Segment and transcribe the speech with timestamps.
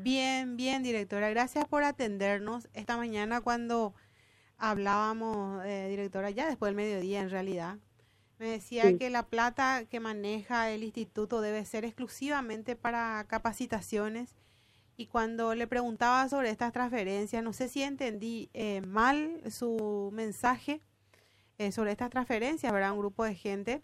[0.00, 1.28] Bien, bien, directora.
[1.30, 2.68] Gracias por atendernos.
[2.72, 3.94] Esta mañana cuando
[4.56, 7.78] hablábamos, eh, directora, ya después del mediodía en realidad,
[8.38, 14.36] me decía que la plata que maneja el instituto debe ser exclusivamente para capacitaciones.
[14.96, 20.80] Y cuando le preguntaba sobre estas transferencias, no sé si entendí eh, mal su mensaje
[21.58, 22.92] eh, sobre estas transferencias, ¿verdad?
[22.92, 23.82] Un grupo de gente.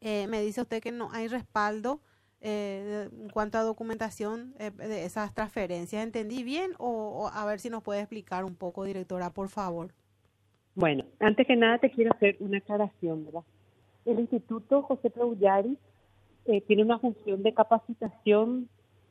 [0.00, 2.00] me dice usted que no hay respaldo
[2.40, 6.02] eh, en cuanto a documentación eh, de esas transferencias.
[6.04, 9.92] ¿Entendí bien o, a ver si nos puede explicar un poco, directora, por favor?
[10.74, 13.42] Bueno, antes que nada te quiero hacer una aclaración, ¿verdad?
[14.04, 15.76] El Instituto José Plaullari
[16.46, 18.68] eh, tiene una función de capacitación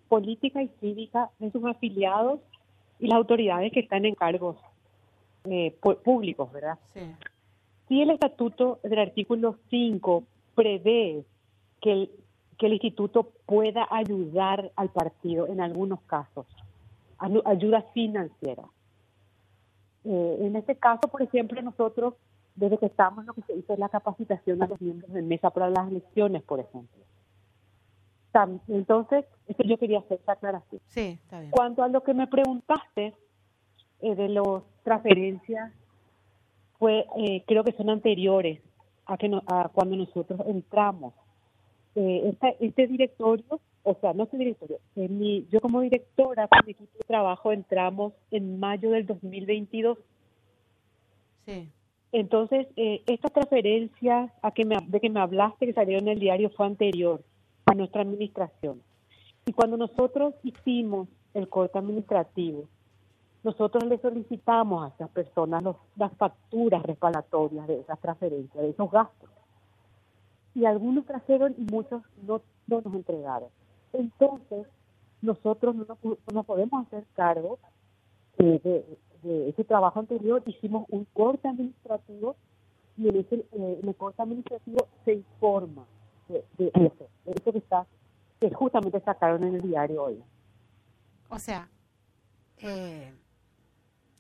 [0.08, 2.40] política y cívica de sus afiliados
[3.00, 4.58] y las autoridades que están en cargos
[5.44, 6.80] eh, públicos, ¿verdad?
[6.94, 7.02] Sí.
[7.88, 10.24] Si el estatuto del artículo 5
[10.56, 11.24] prevé
[11.82, 12.12] que el
[12.58, 16.46] que el instituto pueda ayudar al partido en algunos casos,
[17.46, 18.64] ayuda financiera.
[20.04, 22.16] Eh, en este caso, por ejemplo, nosotros,
[22.56, 25.50] desde que estamos, lo que se hizo es la capacitación a los miembros de mesa
[25.50, 27.04] para las elecciones, por ejemplo.
[28.68, 30.80] Entonces, eso yo quería hacer esa aclaración.
[30.88, 31.50] Sí, está bien.
[31.50, 33.16] Cuanto a lo que me preguntaste
[34.02, 35.74] eh, de las transferencias,
[36.78, 38.62] fue, eh, creo que son anteriores
[39.08, 41.16] a, que a cuando nosotros entramos
[42.00, 44.78] eh, este directorio, o sea, no este directorio,
[45.50, 49.98] yo como directora con mi equipo de trabajo entramos en mayo del 2022.
[51.48, 51.68] Sí.
[52.12, 56.20] Entonces, eh, esta transferencia a que me, de que me hablaste que salió en el
[56.20, 57.24] diario fue anterior
[57.66, 58.80] a nuestra administración.
[59.48, 62.66] Y cuando nosotros hicimos el corte administrativo,
[63.44, 65.64] nosotros le solicitamos a esas personas
[65.96, 69.30] las facturas respaldatorias de esas transferencias, de esos gastos
[70.58, 73.50] y algunos trajeron y muchos no, nos entregaron.
[73.94, 74.66] Entonces,
[75.22, 75.86] nosotros no
[76.34, 77.60] nos, podemos hacer cargo
[78.40, 78.84] de,
[79.24, 80.42] ese trabajo anterior.
[80.48, 82.36] Hicimos un corte administrativo
[82.98, 85.86] y en ese eh, el corte administrativo se informa
[86.28, 87.86] de, eso, de eso que está,
[88.40, 90.24] que justamente sacaron en el diario hoy.
[91.30, 91.70] O sea,
[92.58, 93.14] eh,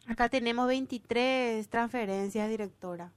[0.06, 3.12] acá tenemos 23 transferencias, directora.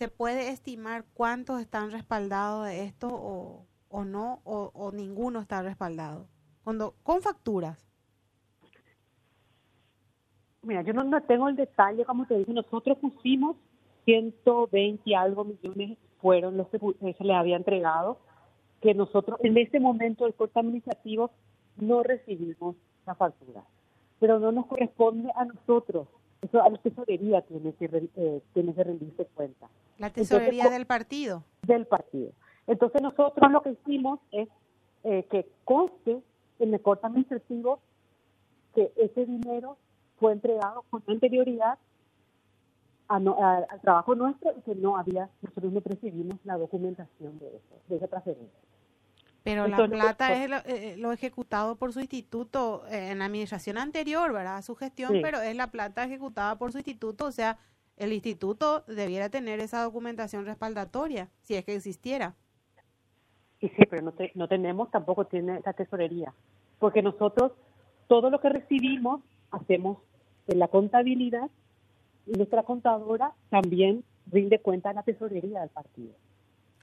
[0.00, 6.26] ¿Se puede estimar cuántos están respaldados de esto o, o no, o, ninguno está respaldado?
[6.64, 7.86] Cuando, con facturas.
[10.62, 13.56] Mira, yo no, tengo el detalle, como te dije, nosotros pusimos
[14.06, 16.78] 120 y algo millones fueron los que
[17.18, 18.16] se le había entregado,
[18.80, 21.30] que nosotros en ese momento del corte administrativo
[21.76, 22.74] no recibimos
[23.04, 23.64] la factura,
[24.18, 26.08] pero no nos corresponde a nosotros
[26.42, 29.68] eso a la tesorería tiene que, eh, tiene que rendirse cuenta.
[29.98, 31.44] La tesorería del partido.
[31.66, 32.32] Del partido.
[32.66, 34.48] Entonces nosotros lo que hicimos es
[35.04, 36.22] eh, que conste
[36.58, 37.80] en el corte administrativo
[38.74, 39.76] que ese dinero
[40.18, 41.78] fue entregado con anterioridad
[43.08, 47.96] al trabajo nuestro y que no había, nosotros no recibimos la documentación de eso, de
[47.96, 48.69] esa transferencia.
[49.42, 54.58] Pero la plata es eh, lo, ejecutado por su instituto en la administración anterior, ¿verdad?
[54.58, 57.58] A su gestión, pero es la plata ejecutada por su instituto, o sea,
[57.96, 62.34] el instituto debiera tener esa documentación respaldatoria, si es que existiera.
[63.60, 66.32] Y sí, pero no, no tenemos, tampoco tiene la tesorería,
[66.78, 67.52] porque nosotros
[68.08, 69.98] todo lo que recibimos hacemos
[70.48, 71.48] en la contabilidad
[72.26, 76.12] y nuestra contadora también rinde cuenta en la tesorería del partido.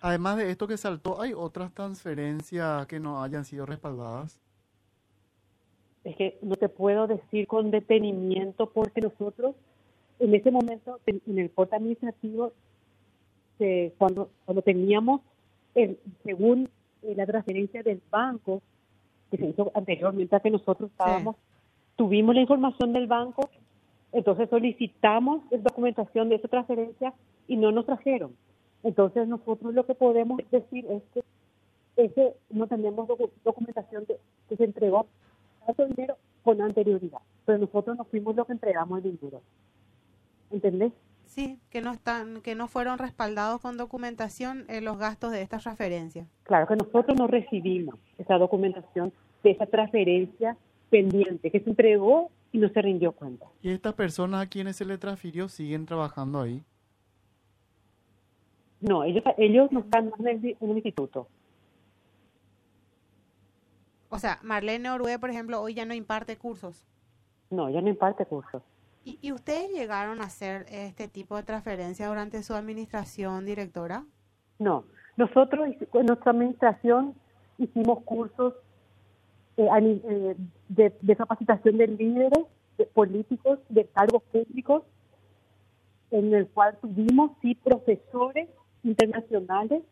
[0.01, 4.39] Además de esto que saltó, ¿hay otras transferencias que no hayan sido respaldadas?
[6.03, 9.55] Es que no te puedo decir con detenimiento porque nosotros
[10.19, 12.53] en ese momento en el corte administrativo
[13.97, 15.21] cuando cuando teníamos
[15.73, 16.69] el, según
[17.01, 18.61] eh, la transferencia del banco
[19.31, 21.35] que se hizo anteriormente a que nosotros estábamos
[21.95, 23.49] tuvimos la información del banco
[24.11, 27.13] entonces solicitamos la documentación de esa transferencia
[27.47, 28.35] y no nos trajeron
[28.83, 31.23] entonces nosotros lo que podemos decir es que
[31.97, 33.07] ese no tenemos
[33.43, 35.07] documentación de que se entregó
[35.65, 39.41] tanto dinero con anterioridad, pero nosotros no fuimos los que entregamos el dinero.
[40.49, 40.93] ¿Entendés?
[41.25, 45.57] Sí, que no están, que no fueron respaldados con documentación en los gastos de esta
[45.57, 46.25] transferencia.
[46.43, 49.11] Claro, que nosotros no recibimos esa documentación
[49.43, 50.55] de esa transferencia
[50.89, 53.45] pendiente que se entregó y no se rindió cuenta.
[53.61, 56.63] ¿Y estas personas a quienes se le transfirió siguen trabajando ahí?
[58.79, 61.27] No, ellos, ellos no están en el, en el instituto.
[64.09, 66.85] O sea, Marlene Orue, por ejemplo, hoy ya no imparte cursos.
[67.49, 68.63] No, ya no imparte cursos.
[69.03, 74.05] ¿Y, ¿Y, ustedes llegaron a hacer este tipo de transferencia durante su administración, directora?
[74.59, 74.83] No,
[75.15, 77.15] nosotros en nuestra administración
[77.57, 78.53] hicimos cursos
[79.57, 80.35] eh, eh,
[80.69, 82.45] de, capacitación de líderes
[82.77, 84.83] de políticos, de cargos públicos,
[86.11, 88.47] en el cual tuvimos sí profesores
[88.83, 89.83] internacionales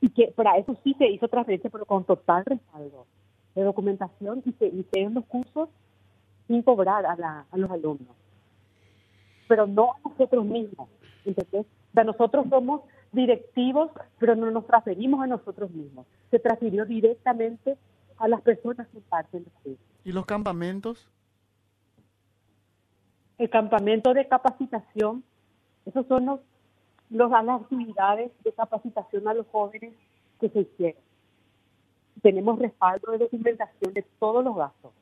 [0.00, 3.06] y que para eso sí se hizo transferencia, pero con total respaldo
[3.54, 5.68] de documentación y se hicieron los cursos
[6.48, 8.16] sin cobrar a, la, a los alumnos.
[9.48, 10.88] Pero no a nosotros mismos,
[11.24, 11.66] ¿entendés?
[11.94, 12.82] O nosotros somos
[13.12, 16.06] directivos, pero no nos transferimos a nosotros mismos.
[16.30, 17.76] Se transfirió directamente
[18.18, 21.08] a las personas que parten de ¿Y los campamentos?
[23.38, 25.22] El campamento de capacitación,
[25.84, 26.40] esos son los,
[27.12, 29.94] los, las actividades de capacitación a los jóvenes
[30.40, 31.02] que se hicieron.
[32.22, 34.92] Tenemos respaldo de documentación de todos los gastos.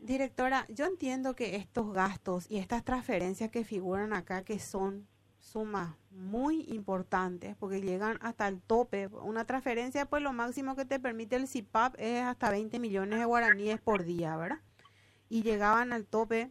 [0.00, 5.06] Directora, yo entiendo que estos gastos y estas transferencias que figuran acá, que son
[5.38, 9.06] sumas muy importantes porque llegan hasta el tope.
[9.08, 13.24] Una transferencia, pues lo máximo que te permite el CIPAP es hasta 20 millones de
[13.24, 14.60] guaraníes por día, ¿verdad?
[15.28, 16.50] Y llegaban al tope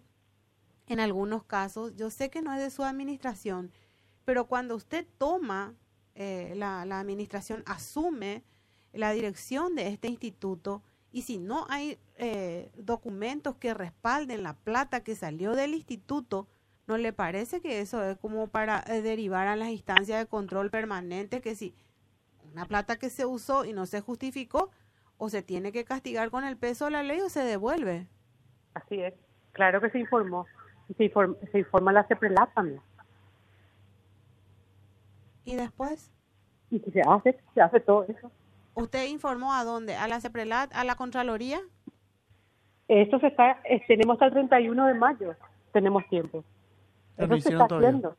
[0.87, 1.95] en algunos casos.
[1.95, 3.71] Yo sé que no es de su administración,
[4.23, 5.75] pero cuando usted toma,
[6.15, 8.43] eh, la, la administración asume
[8.93, 15.03] la dirección de este instituto y si no hay eh, documentos que respalden la plata
[15.03, 16.47] que salió del instituto,
[16.87, 20.69] ¿No le parece que eso es como para eh, derivar a las instancias de control
[20.69, 21.73] permanente que si
[22.51, 24.69] una plata que se usó y no se justificó,
[25.17, 28.07] o se tiene que castigar con el peso de la ley o se devuelve?
[28.73, 29.13] Así es,
[29.53, 30.45] claro que se informó,
[30.93, 32.07] se informa, se informa la
[32.53, 32.81] también.
[35.45, 36.11] ¿Y después?
[36.71, 38.31] Y se hace, se hace todo eso.
[38.73, 39.95] ¿Usted informó a dónde?
[39.95, 40.73] ¿A la CEPRELAT?
[40.73, 41.61] ¿A la Contraloría?
[42.87, 45.35] Esto se está, eh, tenemos hasta el 31 de mayo,
[45.71, 46.43] tenemos tiempo.
[47.17, 48.15] Eso se está haciendo.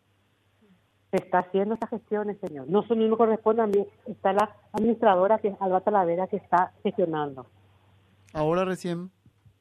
[1.11, 2.69] Se está haciendo esas gestiones, señor.
[2.69, 6.73] No solo me corresponde a mí, está la administradora, que es Alba Talavera, que está
[6.83, 7.47] gestionando.
[8.33, 9.11] ¿Ahora recién?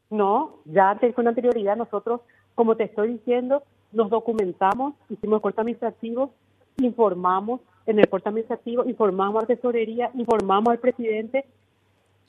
[0.10, 2.22] No, ya antes, con anterioridad nosotros,
[2.56, 6.34] como te estoy diciendo, nos documentamos, hicimos el corte administrativo,
[6.78, 11.46] informamos en el corte administrativo, informamos a la tesorería, informamos al presidente,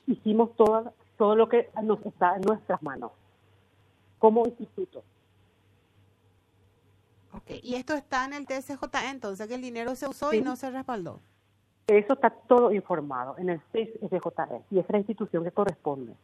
[0.06, 3.12] hicimos todo, todo lo que nos está en nuestras manos
[4.18, 5.02] como instituto.
[7.62, 10.70] Y esto está en el TSJ, entonces que el dinero se usó y no se
[10.70, 11.20] respaldó.
[11.86, 16.14] Eso está todo informado en el TSJE y es la institución que corresponde.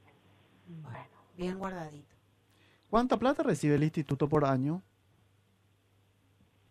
[0.83, 1.07] Bueno,
[1.37, 2.12] bien guardadito.
[2.93, 4.83] ¿Cuánta plata recibe el instituto por año?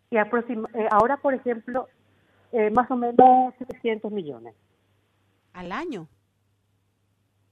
[0.08, 1.88] Y eh, ahora, por ejemplo,
[2.52, 4.54] eh, más o menos 700 millones.
[5.52, 6.06] ¿Al año?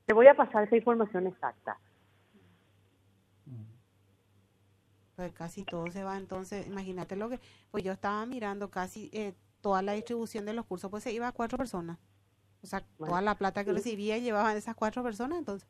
[0.07, 1.81] Te voy a pasar esa información exacta.
[5.17, 6.17] pues casi todo se va.
[6.17, 7.41] Entonces, imagínate lo que,
[7.73, 11.27] pues yo estaba mirando casi eh, toda la distribución de los cursos, pues se iba
[11.27, 11.99] a cuatro personas.
[12.63, 15.69] O sea, toda la plata que recibía llevaban esas cuatro personas, entonces.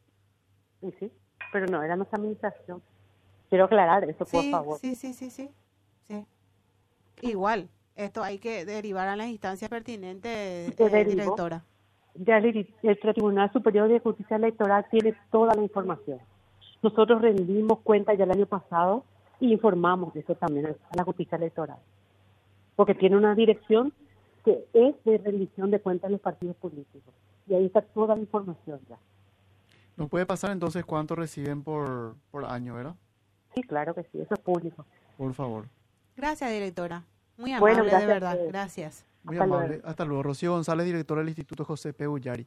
[0.83, 1.13] Sí, sí,
[1.53, 2.83] pero no, era nuestra administración.
[3.49, 4.79] Quiero aclarar eso, por favor.
[4.79, 5.51] Sí, sí, sí, sí,
[6.09, 6.27] sí.
[7.23, 11.63] Igual, esto hay que derivar a las instancias pertinentes, eh, directora.
[12.15, 16.19] Ya el, el Tribunal Superior de Justicia Electoral tiene toda la información.
[16.83, 19.05] Nosotros rendimos cuenta ya el año pasado
[19.39, 21.79] y informamos de eso también a la justicia electoral.
[22.75, 23.93] Porque tiene una dirección
[24.45, 27.15] que es de rendición de cuentas de los partidos políticos.
[27.47, 28.97] Y ahí está toda la información ya.
[30.01, 32.95] ¿Nos puede pasar entonces cuánto reciben por, por año, verdad?
[33.55, 34.87] Sí, claro que sí, eso es público.
[35.19, 35.67] Por favor.
[36.17, 37.05] Gracias, directora.
[37.37, 38.39] Muy amable, de verdad.
[38.49, 39.05] Gracias.
[39.25, 39.83] Muy amable.
[39.85, 40.23] Hasta luego.
[40.23, 42.09] Rocío González, directora del Instituto José P.
[42.09, 42.47] Ullari.